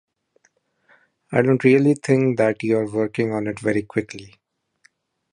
I 1.31 1.43
don't 1.43 1.63
really 1.63 1.93
think 1.93 2.39
that 2.39 2.63
you're 2.63 2.89
working 2.89 3.33
on 3.33 3.45
it 3.45 3.59
very 3.59 3.83
quickly. 3.83 4.33